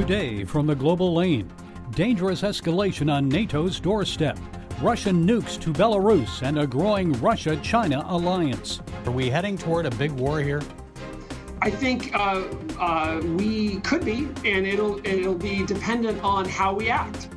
[0.00, 1.52] Today from the global lane,
[1.90, 4.38] dangerous escalation on NATO's doorstep.
[4.80, 8.80] Russian nukes to Belarus and a growing Russia China alliance.
[9.04, 10.62] Are we heading toward a big war here?
[11.60, 12.44] I think uh,
[12.78, 17.28] uh, we could be, and it'll it'll be dependent on how we act.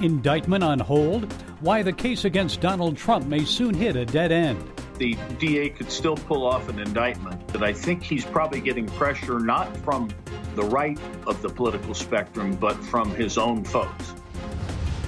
[0.00, 1.32] Indictment on hold.
[1.60, 4.75] Why the case against Donald Trump may soon hit a dead end.
[4.98, 9.38] The DA could still pull off an indictment, but I think he's probably getting pressure
[9.38, 10.08] not from
[10.54, 14.14] the right of the political spectrum, but from his own folks.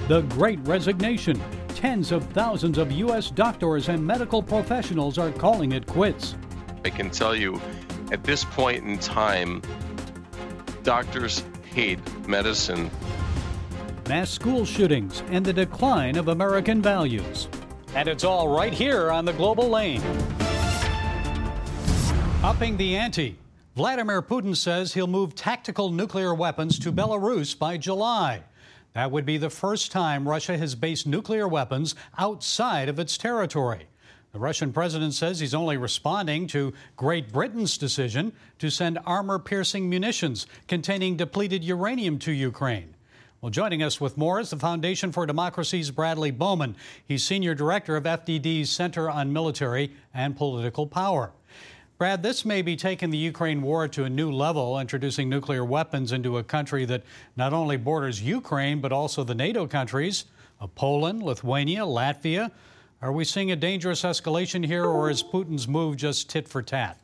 [0.09, 1.41] The Great Resignation.
[1.69, 3.31] Tens of thousands of U.S.
[3.31, 6.35] doctors and medical professionals are calling it quits.
[6.85, 7.61] I can tell you
[8.11, 9.63] at this point in time,
[10.83, 12.91] doctors hate medicine.
[14.09, 17.49] Mass school shootings and the decline of American values.
[17.99, 20.01] And it's all right here on the global lane.
[22.45, 23.37] Upping the ante.
[23.75, 28.45] Vladimir Putin says he'll move tactical nuclear weapons to Belarus by July.
[28.93, 33.89] That would be the first time Russia has based nuclear weapons outside of its territory.
[34.31, 39.91] The Russian president says he's only responding to Great Britain's decision to send armor piercing
[39.91, 42.95] munitions containing depleted uranium to Ukraine.
[43.41, 46.75] Well, joining us with more is the Foundation for Democracy's Bradley Bowman.
[47.07, 51.31] He's senior director of FDD's Center on Military and Political Power.
[51.99, 56.11] Brad, this may be taking the Ukraine war to a new level, introducing nuclear weapons
[56.11, 57.05] into a country that
[57.37, 60.25] not only borders Ukraine, but also the NATO countries
[60.59, 62.51] of Poland, Lithuania, Latvia,
[63.01, 66.99] are we seeing a dangerous escalation here, or is Putin's move just tit for tat?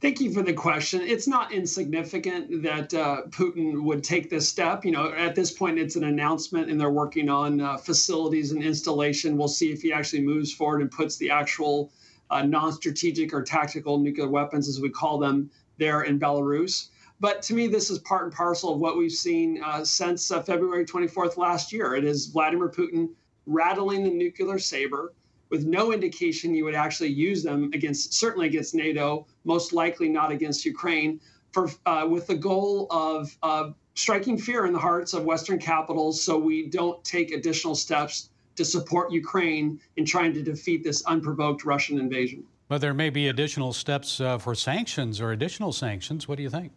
[0.00, 1.02] Thank you for the question.
[1.02, 4.82] It's not insignificant that uh, Putin would take this step.
[4.82, 8.62] You know, at this point, it's an announcement, and they're working on uh, facilities and
[8.62, 9.36] installation.
[9.36, 11.92] We'll see if he actually moves forward and puts the actual
[12.30, 16.88] uh, non-strategic or tactical nuclear weapons, as we call them, there in Belarus.
[17.20, 20.40] But to me, this is part and parcel of what we've seen uh, since uh,
[20.40, 21.94] February 24th last year.
[21.94, 23.10] It is Vladimir Putin
[23.44, 25.12] rattling the nuclear saber
[25.50, 30.32] with no indication you would actually use them against, certainly against NATO, most likely not
[30.32, 31.20] against Ukraine,
[31.52, 36.22] for uh, with the goal of uh, striking fear in the hearts of Western capitals,
[36.22, 41.64] so we don't take additional steps to support Ukraine in trying to defeat this unprovoked
[41.64, 42.44] Russian invasion.
[42.68, 46.28] But there may be additional steps uh, for sanctions or additional sanctions.
[46.28, 46.72] What do you think?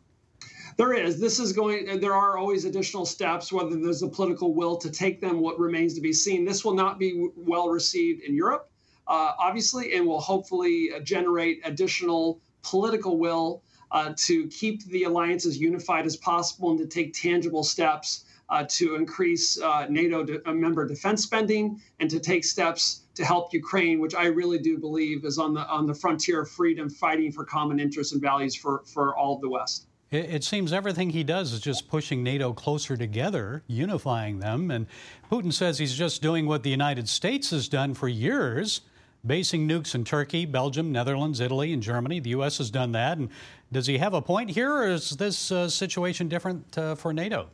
[0.75, 1.19] There is.
[1.19, 2.00] This is going.
[2.00, 3.51] There are always additional steps.
[3.51, 6.45] Whether there's a political will to take them, what remains to be seen.
[6.45, 8.72] This will not be well received in Europe,
[9.07, 13.61] uh, obviously, and will hopefully uh, generate additional political will
[13.91, 18.66] uh, to keep the alliance as unified as possible and to take tangible steps uh,
[18.69, 23.53] to increase uh, NATO de- uh, member defense spending and to take steps to help
[23.53, 27.31] Ukraine, which I really do believe is on the on the frontier of freedom, fighting
[27.31, 29.88] for common interests and values for for all of the West.
[30.13, 34.69] It seems everything he does is just pushing NATO closer together, unifying them.
[34.69, 34.85] And
[35.31, 38.81] Putin says he's just doing what the United States has done for years,
[39.25, 42.19] basing nukes in Turkey, Belgium, Netherlands, Italy, and Germany.
[42.19, 42.59] The U.S.
[42.59, 43.18] has done that.
[43.18, 43.29] And
[43.72, 47.50] does he have a point here, or is this uh, situation different uh, for NATO?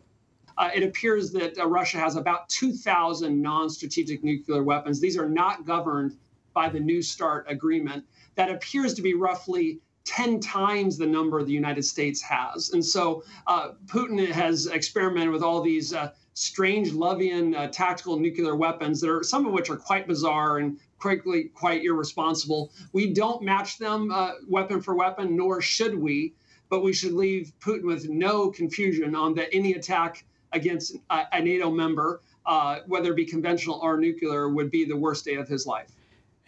[0.57, 4.99] Uh, it appears that uh, Russia has about 2,000 non strategic nuclear weapons.
[4.99, 6.17] These are not governed
[6.53, 8.03] by the New START agreement.
[8.35, 12.71] That appears to be roughly 10 times the number the United States has.
[12.71, 18.99] And so uh, Putin has experimented with all these uh, Strangelovian uh, tactical nuclear weapons
[19.01, 22.71] that are some of which are quite bizarre and quickly quite irresponsible.
[22.91, 26.33] We don't match them uh, weapon for weapon, nor should we,
[26.69, 31.41] but we should leave Putin with no confusion on that any attack against a, a
[31.41, 35.47] NATO member, uh, whether it be conventional or nuclear, would be the worst day of
[35.47, 35.91] his life.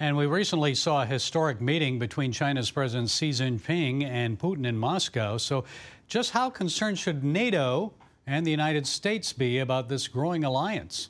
[0.02, 4.76] And we recently saw a historic meeting between China's President Xi Jinping and Putin in
[4.76, 5.38] Moscow.
[5.38, 5.64] So,
[6.08, 7.94] just how concerned should NATO
[8.26, 11.10] and the United States be about this growing alliance?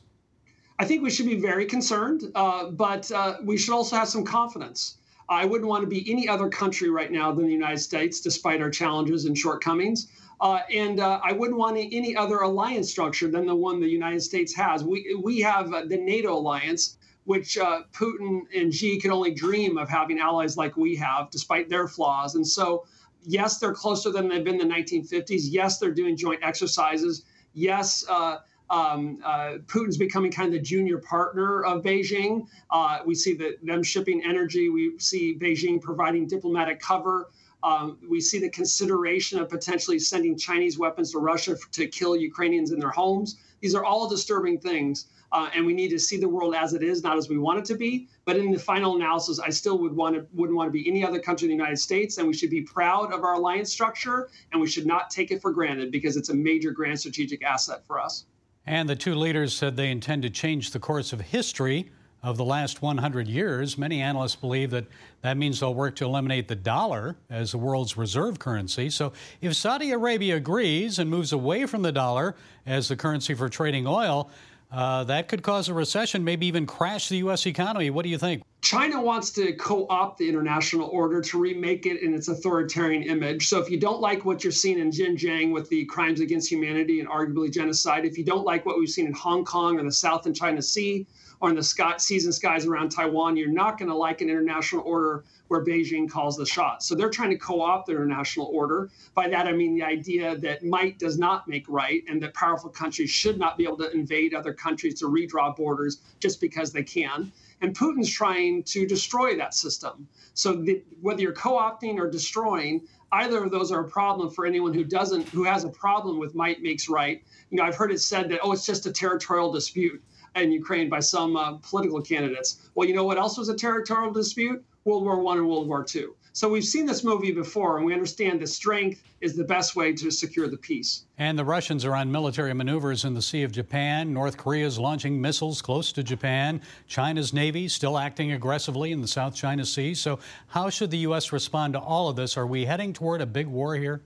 [0.78, 4.26] I think we should be very concerned, uh, but uh, we should also have some
[4.26, 4.98] confidence.
[5.30, 8.62] I wouldn't want to be any other country right now than the United States, despite
[8.62, 10.08] our challenges and shortcomings.
[10.42, 14.22] Uh, and uh, I wouldn't want any other alliance structure than the one the United
[14.22, 14.84] States has.
[14.84, 19.78] We, we have uh, the NATO alliance, which uh, Putin and Xi can only dream
[19.78, 22.36] of having allies like we have, despite their flaws.
[22.36, 22.86] And so,
[23.24, 25.44] yes, they're closer than they've been in the 1950s.
[25.44, 27.26] Yes, they're doing joint exercises.
[27.54, 28.38] Yes, uh,
[28.70, 32.48] um, uh, Putin's becoming kind of the junior partner of Beijing.
[32.70, 34.70] Uh, we see that them shipping energy.
[34.70, 37.30] We see Beijing providing diplomatic cover.
[37.64, 42.72] Um, we see the consideration of potentially sending Chinese weapons to Russia to kill Ukrainians
[42.72, 43.38] in their homes.
[43.60, 45.08] These are all disturbing things.
[45.32, 47.60] Uh, and we need to see the world as it is, not as we want
[47.60, 48.08] it to be.
[48.26, 51.06] But in the final analysis, I still would want to wouldn't want to be any
[51.06, 54.30] other country in the United States, and we should be proud of our alliance structure,
[54.52, 57.86] and we should not take it for granted because it's a major grand strategic asset
[57.86, 58.26] for us.
[58.66, 61.90] And the two leaders said they intend to change the course of history
[62.24, 63.78] of the last 100 years.
[63.78, 64.86] Many analysts believe that
[65.22, 68.90] that means they'll work to eliminate the dollar as the world's reserve currency.
[68.90, 72.36] So, if Saudi Arabia agrees and moves away from the dollar
[72.66, 74.30] as the currency for trading oil,
[74.72, 77.46] uh, that could cause a recession, maybe even crash the U.S.
[77.46, 77.90] economy.
[77.90, 78.44] What do you think?
[78.62, 83.48] China wants to co opt the international order to remake it in its authoritarian image.
[83.48, 87.02] So, if you don't like what you're seeing in Xinjiang with the crimes against humanity
[87.02, 89.92] and arguably genocide, if you don't like what we've seen in Hong Kong or the
[89.92, 91.06] South and China Sea,
[91.42, 94.30] or in the sky, seas and skies around Taiwan, you're not going to like an
[94.30, 96.86] international order where Beijing calls the shots.
[96.86, 98.90] So they're trying to co opt the international order.
[99.16, 102.70] By that, I mean the idea that might does not make right and that powerful
[102.70, 106.84] countries should not be able to invade other countries to redraw borders just because they
[106.84, 107.32] can.
[107.62, 110.08] And Putin's trying to destroy that system.
[110.36, 114.46] So the, whether you're co opting or destroying, either of those are a problem for
[114.46, 117.92] anyone who doesn't who has a problem with might makes right you know i've heard
[117.92, 120.02] it said that oh it's just a territorial dispute
[120.36, 122.70] in Ukraine by some uh, political candidates.
[122.76, 124.64] Well, you know what else was a territorial dispute?
[124.86, 126.16] World War One and World War Two.
[126.34, 129.92] So we've seen this movie before, and we understand that strength is the best way
[129.92, 131.04] to secure the peace.
[131.18, 134.14] And the Russians are on military maneuvers in the Sea of Japan.
[134.14, 136.62] North Korea is launching missiles close to Japan.
[136.88, 139.94] China's Navy still acting aggressively in the South China Sea.
[139.94, 141.34] So, how should the U.S.
[141.34, 142.38] respond to all of this?
[142.38, 144.02] Are we heading toward a big war here?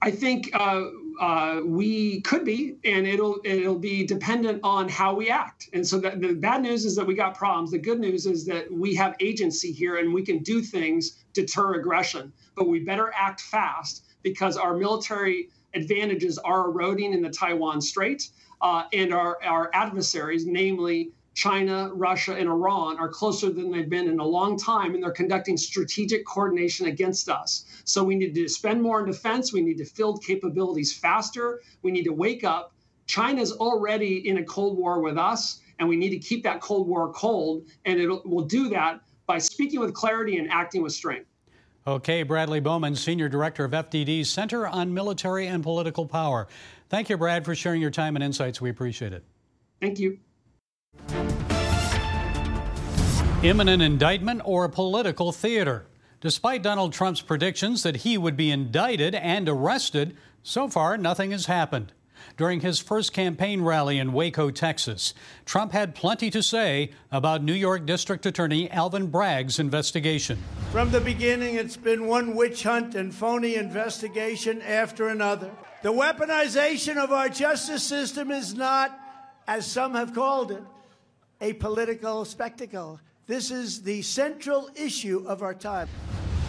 [0.00, 0.84] I think uh,
[1.20, 5.68] uh, we could be, and it'll it'll be dependent on how we act.
[5.72, 7.70] And so the, the bad news is that we got problems.
[7.70, 11.74] The good news is that we have agency here, and we can do things deter
[11.74, 12.32] aggression.
[12.54, 18.28] But we better act fast because our military advantages are eroding in the Taiwan Strait,
[18.60, 24.08] uh, and our our adversaries, namely China, Russia, and Iran are closer than they've been
[24.08, 27.66] in a long time, and they're conducting strategic coordination against us.
[27.84, 29.52] So we need to spend more on defense.
[29.52, 31.60] We need to build capabilities faster.
[31.82, 32.72] We need to wake up.
[33.06, 36.88] China's already in a Cold War with us, and we need to keep that Cold
[36.88, 37.66] War cold.
[37.84, 41.28] And it will do that by speaking with clarity and acting with strength.
[41.86, 46.48] Okay, Bradley Bowman, Senior Director of FDD's Center on Military and Political Power.
[46.88, 48.58] Thank you, Brad, for sharing your time and insights.
[48.58, 49.22] We appreciate it.
[49.82, 50.18] Thank you.
[53.46, 55.86] Imminent indictment or a political theater?
[56.20, 61.46] Despite Donald Trump's predictions that he would be indicted and arrested, so far nothing has
[61.46, 61.92] happened.
[62.36, 65.14] During his first campaign rally in Waco, Texas,
[65.44, 70.42] Trump had plenty to say about New York District Attorney Alvin Bragg's investigation.
[70.72, 75.52] From the beginning, it's been one witch hunt and phony investigation after another.
[75.84, 78.98] The weaponization of our justice system is not,
[79.46, 80.64] as some have called it,
[81.40, 82.98] a political spectacle.
[83.26, 85.88] This is the central issue of our time.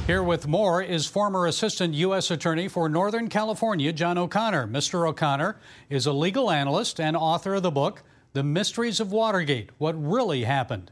[0.06, 2.30] Here with more is former Assistant U.S.
[2.30, 4.68] Attorney for Northern California, John O'Connor.
[4.68, 5.10] Mr.
[5.10, 5.60] O'Connor
[5.90, 8.04] is a legal analyst and author of the book,
[8.34, 10.92] The Mysteries of Watergate What Really Happened.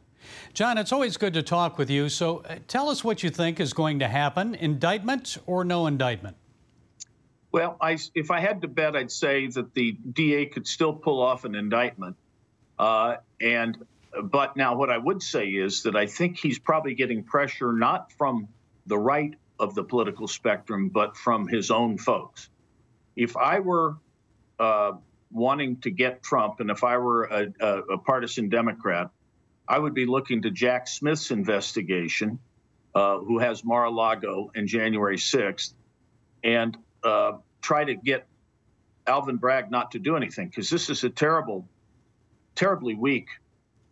[0.56, 2.10] John, it's always good to talk with you.
[2.10, 6.36] So uh, tell us what you think is going to happen indictment or no indictment?
[7.52, 11.22] Well, I, if I had to bet, I'd say that the DA could still pull
[11.22, 12.16] off an indictment.
[12.80, 13.78] Uh, and
[14.24, 18.12] but now, what I would say is that I think he's probably getting pressure not
[18.14, 18.48] from
[18.86, 22.50] the right of the political spectrum, but from his own folks.
[23.16, 23.98] If I were
[24.60, 24.94] uh,
[25.32, 29.10] wanting to get Trump, and if I were a, a, a, partisan Democrat,
[29.68, 32.40] I would be looking to Jack Smith's investigation,
[32.94, 35.74] uh, who has Mar a Lago and January 6th,
[36.44, 38.28] and uh, try to get
[39.08, 41.68] Alvin Bragg not to do anything, because this is a terrible,
[42.56, 43.28] terribly weak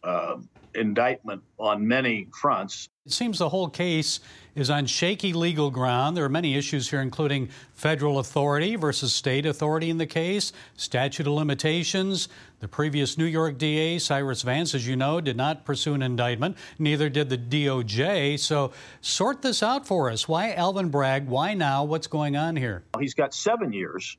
[0.03, 0.37] uh,
[0.75, 2.89] indictment on many fronts.
[3.05, 4.21] It seems the whole case
[4.55, 6.15] is on shaky legal ground.
[6.15, 11.27] There are many issues here, including federal authority versus state authority in the case, statute
[11.27, 12.29] of limitations.
[12.59, 16.55] The previous New York DA, Cyrus Vance, as you know, did not pursue an indictment.
[16.79, 18.39] Neither did the DOJ.
[18.39, 20.27] So sort this out for us.
[20.27, 21.27] Why Alvin Bragg?
[21.27, 21.83] Why now?
[21.83, 22.83] What's going on here?
[22.99, 24.17] He's got seven years.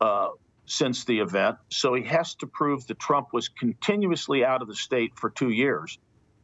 [0.00, 0.28] Uh,
[0.66, 4.74] since the event, so he has to prove that Trump was continuously out of the
[4.74, 5.98] state for two years.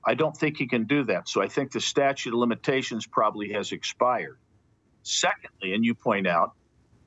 [0.05, 1.29] I don't think he can do that.
[1.29, 4.39] So I think the statute of limitations probably has expired.
[5.03, 6.53] Secondly, and you point out,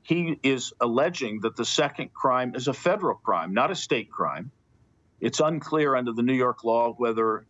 [0.02, 4.50] he is alleging that the second crime is a federal crime, not a state crime.
[5.20, 7.46] It's unclear under the New York law whether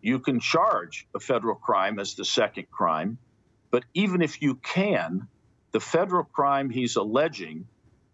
[0.00, 3.18] you can charge a federal crime as the second crime.
[3.70, 5.28] But even if you can,
[5.70, 7.66] the federal crime he's alleging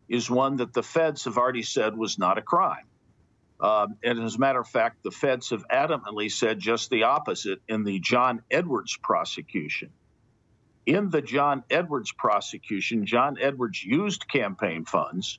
[0.08, 2.86] is one that the feds have already said was not a crime.
[3.60, 7.60] Um, and as a matter of fact, the feds have adamantly said just the opposite
[7.68, 9.90] in the John Edwards prosecution.
[10.86, 15.38] In the John Edwards prosecution, John Edwards used campaign funds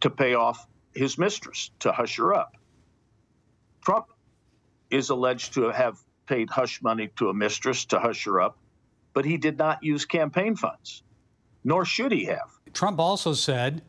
[0.00, 2.56] to pay off his mistress, to hush her up.
[3.84, 4.06] Trump
[4.90, 8.58] is alleged to have paid hush money to a mistress to hush her up,
[9.12, 11.02] but he did not use campaign funds,
[11.64, 12.50] nor should he have.
[12.76, 13.80] Trump also said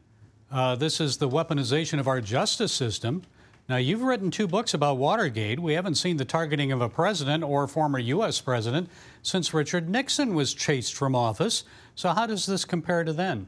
[0.49, 3.21] uh, this is the weaponization of our justice system.
[3.67, 5.59] Now, you've written two books about Watergate.
[5.59, 8.39] We haven't seen the targeting of a president or former U.S.
[8.39, 8.89] president
[9.21, 11.65] since Richard Nixon was chased from office.
[11.95, 13.47] So, how does this compare to then?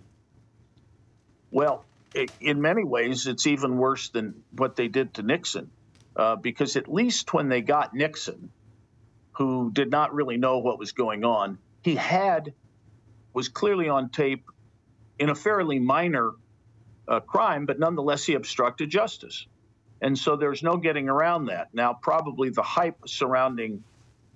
[1.51, 1.85] Well,
[2.41, 5.71] in many ways, it's even worse than what they did to Nixon,
[6.17, 8.51] uh, because at least when they got Nixon,
[9.31, 12.53] who did not really know what was going on, he had
[13.33, 14.43] was clearly on tape
[15.19, 16.31] in a fairly minor
[17.07, 19.47] uh, crime, but nonetheless he obstructed justice.
[20.01, 21.73] And so there's no getting around that.
[21.73, 23.83] Now, probably the hype surrounding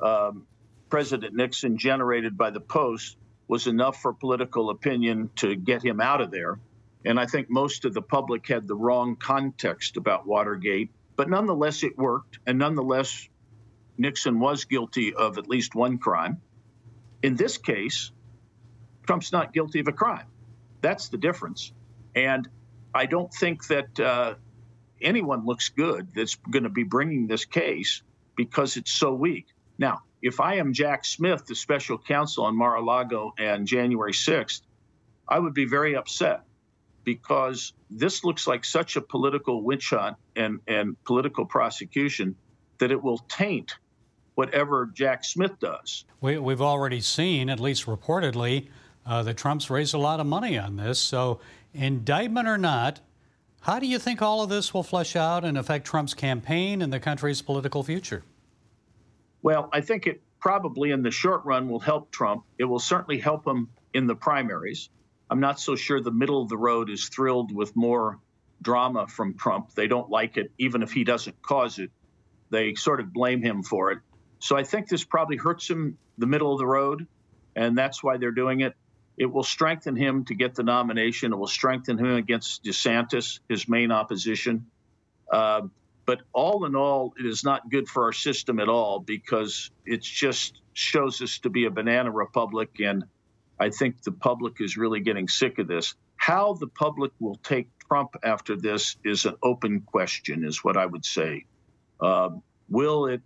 [0.02, 0.46] um,
[0.90, 6.22] President Nixon generated by the Post was enough for political opinion to get him out
[6.22, 6.60] of there.
[7.06, 10.90] And I think most of the public had the wrong context about Watergate.
[11.16, 12.40] But nonetheless, it worked.
[12.46, 13.28] And nonetheless,
[13.98, 16.42] Nixon was guilty of at least one crime.
[17.22, 18.12] In this case,
[19.06, 20.26] Trump's not guilty of a crime.
[20.84, 21.72] That's the difference.
[22.14, 22.48] And
[22.94, 24.36] I don't think that uh,
[25.02, 28.04] anyone looks good that's going to be bringing this case
[28.36, 29.48] because it's so weak.
[29.80, 34.12] Now, if I am Jack Smith, the special counsel on Mar a Lago and January
[34.12, 34.62] 6th,
[35.28, 36.42] I would be very upset
[37.06, 42.36] because this looks like such a political witch hunt and, and political prosecution
[42.80, 43.76] that it will taint
[44.36, 46.06] whatever Jack Smith does.
[46.20, 48.68] We, have already seen, at least reportedly,
[49.06, 51.00] uh, that Trump's raised a lot of money on this.
[51.00, 51.40] So
[51.74, 53.00] Indictment or not,
[53.62, 56.94] how do you think all of this will flesh out and affect Trump's campaign and
[56.94, 58.24] the country's political future?
[59.42, 62.44] Well, I think it probably in the short run will help Trump.
[62.58, 64.90] It will certainly help him in the primaries.
[65.30, 68.20] I'm not so sure the middle of the road is thrilled with more
[68.62, 69.74] drama from Trump.
[69.74, 71.90] They don't like it, even if he doesn't cause it.
[72.50, 74.00] They sort of blame him for it.
[74.40, 77.08] So I think this probably hurts him the middle of the road,
[77.56, 78.76] and that's why they're doing it.
[79.18, 81.34] It will strengthen him to get the nomination.
[81.34, 84.66] It will strengthen him against DeSantis, his main opposition.
[85.32, 85.62] Uh,
[86.06, 90.02] but all in all, it is not good for our system at all because it
[90.02, 92.80] just shows us to be a banana republic.
[92.84, 93.06] And
[93.60, 95.96] I think the public is really getting sick of this.
[96.16, 100.86] How the public will take Trump after this is an open question, is what I
[100.86, 101.46] would say.
[102.00, 102.30] Uh,
[102.70, 103.22] will it,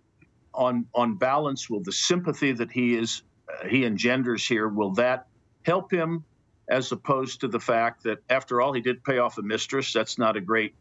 [0.52, 5.27] on on balance, will the sympathy that he is uh, he engenders here will that
[5.68, 6.24] help him
[6.68, 9.92] as opposed to the fact that after all he did pay off a mistress.
[9.92, 10.74] That's not a great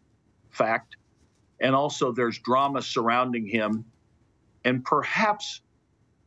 [0.49, 0.95] fact.
[1.59, 3.85] And also there's drama surrounding him.
[4.63, 5.61] And perhaps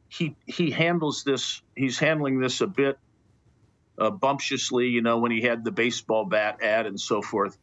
[0.09, 2.99] he he handles this he's handling this a bit
[3.99, 7.57] uh, bumptiously you know when he had the baseball bat ad and so forth.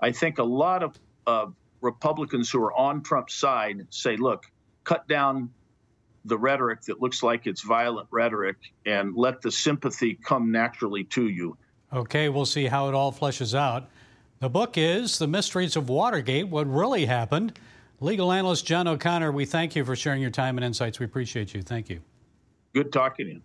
[0.00, 1.46] I think a lot of uh,
[1.80, 4.44] republicans who are on trump's side say look
[4.84, 5.50] cut down
[6.28, 8.56] the rhetoric that looks like it's violent rhetoric
[8.86, 11.56] and let the sympathy come naturally to you.
[11.92, 13.88] Okay, we'll see how it all fleshes out.
[14.40, 17.58] The book is The Mysteries of Watergate What Really Happened.
[18.00, 21.00] Legal analyst John O'Connor, we thank you for sharing your time and insights.
[21.00, 21.62] We appreciate you.
[21.62, 22.00] Thank you.
[22.74, 23.42] Good talking to you.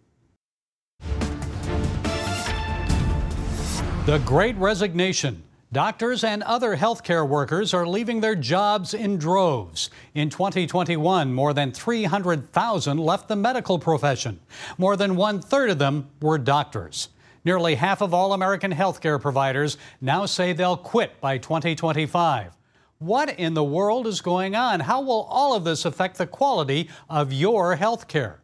[4.06, 5.42] The Great Resignation.
[5.74, 9.90] Doctors and other healthcare workers are leaving their jobs in droves.
[10.14, 14.40] In 2021, more than 300,000 left the medical profession.
[14.78, 17.10] More than one third of them were doctors.
[17.44, 22.56] Nearly half of all American healthcare providers now say they'll quit by 2025.
[23.00, 24.80] What in the world is going on?
[24.80, 28.36] How will all of this affect the quality of your healthcare?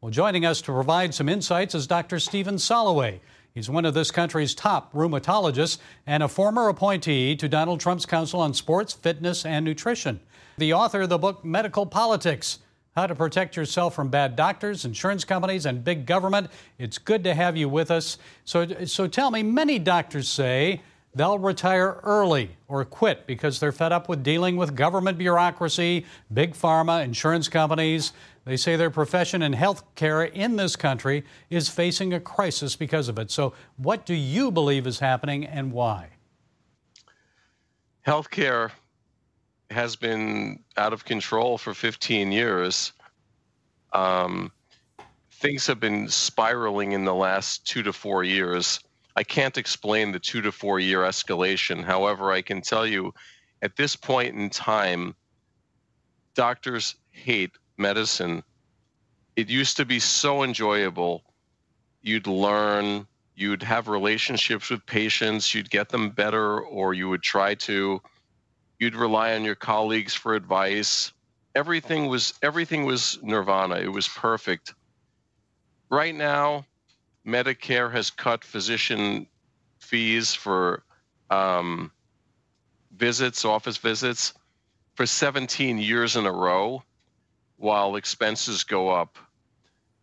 [0.00, 2.18] Well, joining us to provide some insights is Dr.
[2.18, 3.20] Stephen Soloway.
[3.58, 8.38] He's one of this country's top rheumatologists and a former appointee to Donald Trump's Council
[8.38, 10.20] on Sports, Fitness, and Nutrition.
[10.58, 12.60] The author of the book Medical Politics
[12.94, 16.52] How to Protect Yourself from Bad Doctors, Insurance Companies, and Big Government.
[16.78, 18.18] It's good to have you with us.
[18.44, 20.80] So, so tell me, many doctors say
[21.16, 26.54] they'll retire early or quit because they're fed up with dealing with government bureaucracy, big
[26.54, 28.12] pharma, insurance companies.
[28.48, 33.10] They say their profession in health care in this country is facing a crisis because
[33.10, 33.30] of it.
[33.30, 36.08] So, what do you believe is happening and why?
[38.06, 38.70] Healthcare
[39.70, 42.94] has been out of control for 15 years.
[43.92, 44.50] Um,
[45.30, 48.80] things have been spiraling in the last two to four years.
[49.14, 51.84] I can't explain the two to four year escalation.
[51.84, 53.12] However, I can tell you
[53.60, 55.14] at this point in time,
[56.32, 58.42] doctors hate medicine.
[59.36, 61.22] It used to be so enjoyable.
[62.02, 67.54] You'd learn, you'd have relationships with patients, you'd get them better, or you would try
[67.54, 68.00] to.
[68.78, 71.12] You'd rely on your colleagues for advice.
[71.54, 73.76] Everything was everything was nirvana.
[73.76, 74.74] It was perfect.
[75.90, 76.66] Right now,
[77.26, 79.26] Medicare has cut physician
[79.78, 80.84] fees for
[81.30, 81.90] um,
[82.96, 84.34] visits, office visits,
[84.94, 86.82] for 17 years in a row,
[87.58, 89.18] while expenses go up.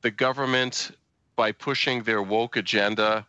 [0.01, 0.91] The government,
[1.35, 3.25] by pushing their woke agenda,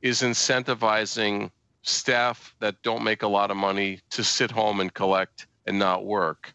[0.00, 1.50] is incentivizing
[1.82, 6.04] staff that don't make a lot of money to sit home and collect and not
[6.04, 6.52] work.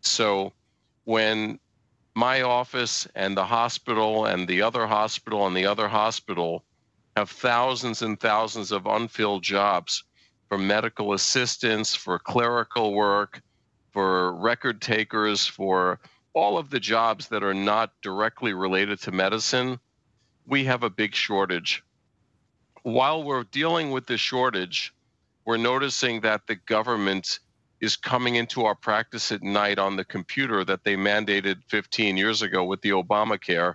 [0.00, 0.52] So
[1.04, 1.58] when
[2.14, 6.64] my office and the hospital and the other hospital and the other hospital
[7.16, 10.04] have thousands and thousands of unfilled jobs
[10.48, 13.40] for medical assistants, for clerical work,
[13.92, 16.00] for record takers, for
[16.34, 19.78] all of the jobs that are not directly related to medicine.
[20.46, 21.82] We have a big shortage.
[22.82, 24.94] While we're dealing with the shortage,
[25.44, 27.40] we're noticing that the government
[27.80, 32.40] is coming into our practice at night on the computer that they mandated 15 years
[32.40, 33.74] ago with the Obamacare.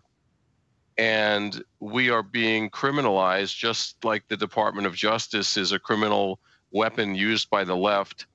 [0.98, 6.40] And we are being criminalized just like the Department of Justice is a criminal
[6.72, 8.28] weapon used by the left.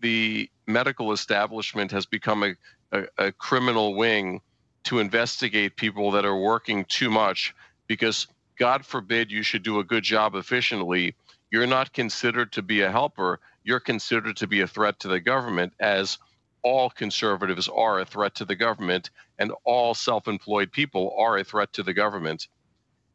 [0.00, 2.54] The medical establishment has become a,
[2.92, 4.40] a, a criminal wing
[4.84, 7.54] to investigate people that are working too much
[7.86, 8.26] because,
[8.58, 11.14] God forbid, you should do a good job efficiently.
[11.50, 15.20] You're not considered to be a helper you're considered to be a threat to the
[15.20, 16.18] government, as
[16.62, 21.44] all conservatives are a threat to the government, and all self employed people are a
[21.44, 22.48] threat to the government.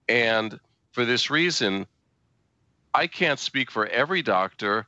[0.07, 0.59] And
[0.91, 1.87] for this reason,
[2.93, 4.87] I can't speak for every doctor,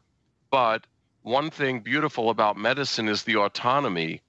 [0.52, 0.86] but
[1.24, 4.22] one thing beautiful about medicine is the autonomy.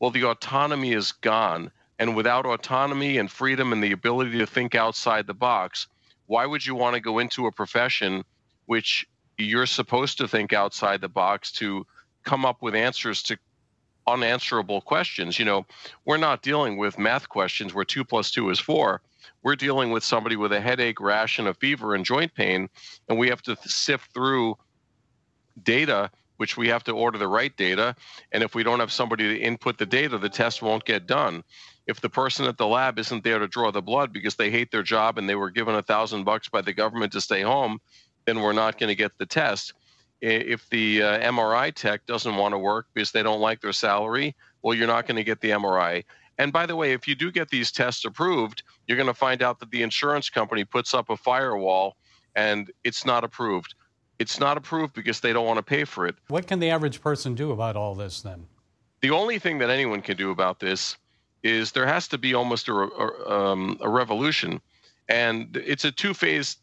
[0.00, 1.70] Well, the autonomy is gone.
[1.98, 5.86] And without autonomy and freedom and the ability to think outside the box,
[6.26, 8.24] why would you want to go into a profession
[8.66, 9.06] which
[9.38, 11.86] you're supposed to think outside the box to
[12.24, 13.36] come up with answers to
[14.06, 15.38] unanswerable questions.
[15.38, 15.66] You know,
[16.04, 19.00] we're not dealing with math questions where two plus two is four.
[19.42, 22.68] We're dealing with somebody with a headache, rash, and a fever and joint pain,
[23.08, 24.56] and we have to sift through
[25.62, 27.94] data, which we have to order the right data.
[28.32, 31.44] And if we don't have somebody to input the data, the test won't get done.
[31.86, 34.70] If the person at the lab isn't there to draw the blood because they hate
[34.70, 37.78] their job and they were given a thousand bucks by the government to stay home,
[38.24, 39.74] then we're not going to get the test.
[40.20, 44.34] If the uh, MRI tech doesn't want to work because they don't like their salary,
[44.62, 46.04] well, you're not going to get the MRI.
[46.38, 49.42] And by the way, if you do get these tests approved, you're going to find
[49.42, 51.96] out that the insurance company puts up a firewall
[52.34, 53.74] and it's not approved.
[54.18, 56.14] It's not approved because they don't want to pay for it.
[56.28, 58.46] What can the average person do about all this then?
[59.00, 60.96] The only thing that anyone can do about this
[61.42, 64.60] is there has to be almost a, a, um, a revolution.
[65.08, 66.56] And it's a two phase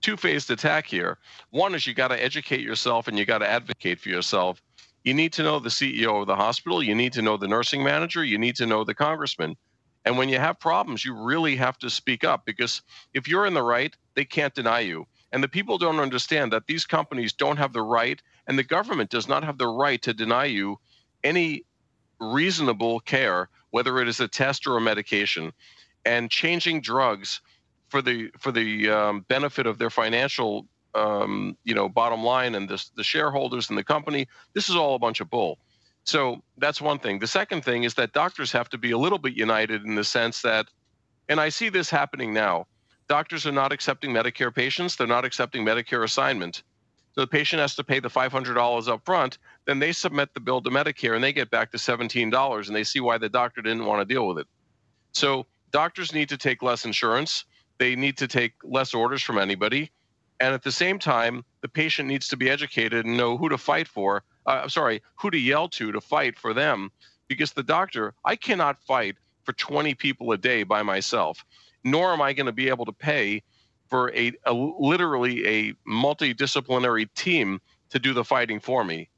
[0.00, 1.18] two-phased attack here.
[1.50, 4.62] One is you got to educate yourself and you got to advocate for yourself.
[5.02, 7.82] You need to know the CEO of the hospital, you need to know the nursing
[7.82, 9.56] manager, you need to know the congressman.
[10.04, 13.54] And when you have problems, you really have to speak up because if you're in
[13.54, 15.06] the right, they can't deny you.
[15.32, 19.10] And the people don't understand that these companies don't have the right, and the government
[19.10, 20.78] does not have the right to deny you
[21.22, 21.64] any
[22.20, 25.52] reasonable care, whether it is a test or a medication.
[26.04, 27.40] And changing drugs
[27.88, 32.68] for the for the um, benefit of their financial um, you know bottom line and
[32.68, 35.58] the, the shareholders and the company this is all a bunch of bull
[36.04, 39.18] so that's one thing the second thing is that doctors have to be a little
[39.18, 40.66] bit united in the sense that
[41.28, 42.66] and i see this happening now
[43.08, 46.62] doctors are not accepting medicare patients they're not accepting medicare assignment
[47.12, 50.60] so the patient has to pay the $500 up front then they submit the bill
[50.62, 53.86] to medicare and they get back to $17 and they see why the doctor didn't
[53.86, 54.46] want to deal with it
[55.12, 57.44] so doctors need to take less insurance
[57.78, 59.90] they need to take less orders from anybody.
[60.40, 63.58] And at the same time, the patient needs to be educated and know who to
[63.58, 64.22] fight for.
[64.46, 66.90] Uh, sorry, who to yell to to fight for them.
[67.28, 71.44] Because the doctor, I cannot fight for 20 people a day by myself,
[71.84, 73.42] nor am I going to be able to pay
[73.88, 77.60] for a, a literally a multidisciplinary team
[77.90, 79.08] to do the fighting for me.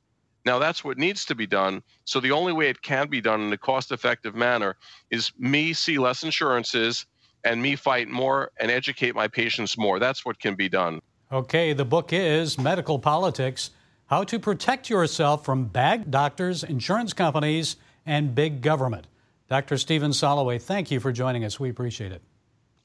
[0.46, 1.82] Now, that's what needs to be done.
[2.04, 4.76] So, the only way it can be done in a cost effective manner
[5.10, 7.04] is me see less insurances
[7.44, 9.98] and me fight more and educate my patients more.
[9.98, 11.00] That's what can be done.
[11.32, 13.70] Okay, the book is Medical Politics
[14.06, 19.06] How to Protect Yourself from Bad Doctors, Insurance Companies, and Big Government.
[19.48, 19.78] Dr.
[19.78, 21.60] Stephen Soloway, thank you for joining us.
[21.60, 22.22] We appreciate it.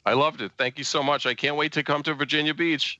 [0.05, 0.51] I loved it.
[0.57, 1.25] Thank you so much.
[1.25, 2.99] I can't wait to come to Virginia Beach.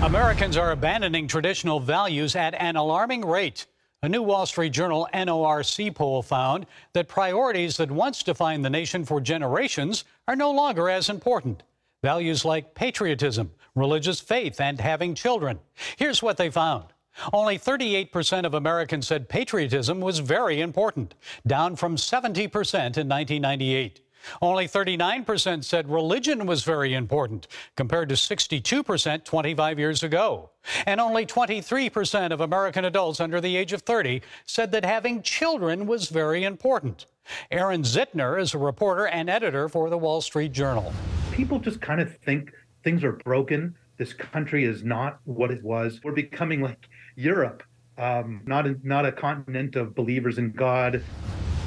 [0.00, 3.66] Americans are abandoning traditional values at an alarming rate.
[4.02, 9.04] A new Wall Street Journal NORC poll found that priorities that once defined the nation
[9.04, 11.64] for generations are no longer as important.
[12.02, 15.58] Values like patriotism, religious faith, and having children.
[15.96, 16.84] Here's what they found
[17.32, 21.14] only 38% of Americans said patriotism was very important,
[21.46, 24.00] down from 70% in 1998.
[24.42, 30.50] Only 39% said religion was very important, compared to 62% 25 years ago.
[30.86, 35.86] And only 23% of American adults under the age of 30 said that having children
[35.86, 37.06] was very important.
[37.50, 40.92] Aaron Zitner is a reporter and editor for the Wall Street Journal.
[41.32, 42.52] People just kind of think
[42.84, 43.74] things are broken.
[43.96, 46.00] This country is not what it was.
[46.02, 47.64] We're becoming like Europe,
[47.98, 51.02] um, not, a, not a continent of believers in God.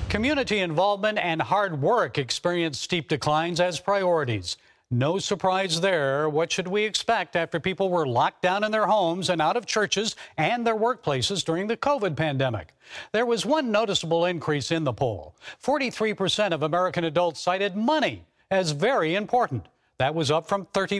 [0.07, 4.55] Community involvement and hard work experienced steep declines as priorities.
[4.89, 6.29] No surprise there.
[6.29, 9.65] What should we expect after people were locked down in their homes and out of
[9.65, 12.73] churches and their workplaces during the COVID pandemic?
[13.11, 18.71] There was one noticeable increase in the poll 43% of American adults cited money as
[18.71, 19.67] very important.
[20.01, 20.97] That was up from 31%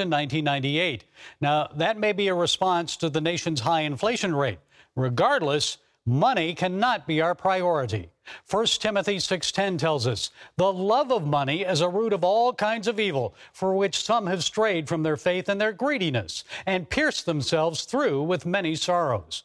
[0.00, 1.04] in 1998.
[1.40, 4.58] Now, that may be a response to the nation's high inflation rate.
[4.96, 8.10] Regardless, money cannot be our priority.
[8.50, 12.88] 1 Timothy 6:10 tells us, "The love of money is a root of all kinds
[12.88, 17.26] of evil, for which some have strayed from their faith and their greediness, and pierced
[17.26, 19.44] themselves through with many sorrows."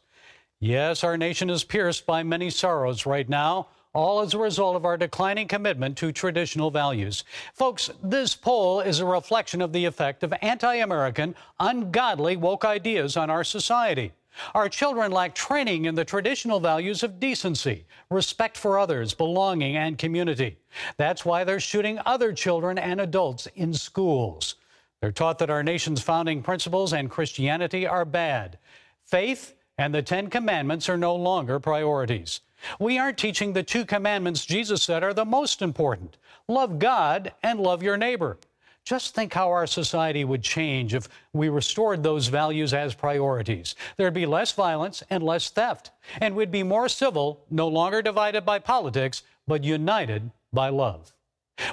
[0.58, 4.84] Yes, our nation is pierced by many sorrows right now, all as a result of
[4.84, 7.24] our declining commitment to traditional values.
[7.54, 13.30] Folks, this poll is a reflection of the effect of anti-American, ungodly woke ideas on
[13.30, 14.12] our society.
[14.54, 19.98] Our children lack training in the traditional values of decency, respect for others, belonging, and
[19.98, 20.56] community.
[20.96, 24.54] That's why they're shooting other children and adults in schools.
[25.00, 28.58] They're taught that our nation's founding principles and Christianity are bad.
[29.04, 32.42] Faith and the Ten Commandments are no longer priorities.
[32.78, 37.58] We aren't teaching the two commandments Jesus said are the most important love God and
[37.58, 38.36] love your neighbor.
[38.84, 43.74] Just think how our society would change if we restored those values as priorities.
[43.96, 48.44] There'd be less violence and less theft, and we'd be more civil, no longer divided
[48.44, 51.14] by politics, but united by love.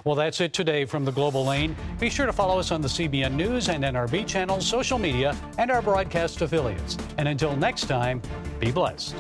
[0.03, 1.75] Well, that's it today from the Global Lane.
[1.99, 5.71] Be sure to follow us on the CBN News and NRB channels, social media, and
[5.71, 6.97] our broadcast affiliates.
[7.17, 8.21] And until next time,
[8.59, 9.15] be blessed.